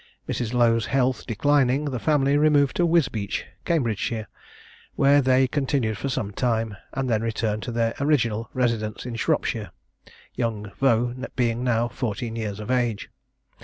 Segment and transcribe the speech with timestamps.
[0.27, 0.51] Mrs.
[0.51, 4.27] Lowe's health declining, the family removed to Wisbeach, Cambridgeshire,
[4.95, 9.69] where they continued for some time, and then returned to their original residence in Shropshire,
[10.33, 13.11] young Vaux being now fourteen years of age.